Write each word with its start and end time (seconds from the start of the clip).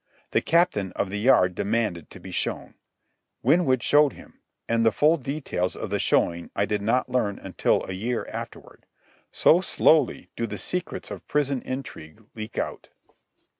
The 0.31 0.41
Captain 0.41 0.91
of 0.93 1.11
the 1.11 1.19
Yard 1.19 1.53
demanded 1.53 2.09
to 2.09 2.19
be 2.19 2.31
shown. 2.31 2.73
Winwood 3.43 3.83
showed 3.83 4.13
him, 4.13 4.39
and 4.67 4.83
the 4.83 4.91
full 4.91 5.15
details 5.15 5.75
of 5.75 5.91
the 5.91 5.99
showing 5.99 6.49
I 6.55 6.65
did 6.65 6.81
not 6.81 7.07
learn 7.11 7.37
until 7.37 7.83
a 7.85 7.93
year 7.93 8.25
afterward, 8.33 8.87
so 9.31 9.61
slowly 9.61 10.31
do 10.35 10.47
the 10.47 10.57
secrets 10.57 11.11
of 11.11 11.27
prison 11.27 11.61
intrigue 11.61 12.25
leak 12.33 12.57
out. 12.57 12.89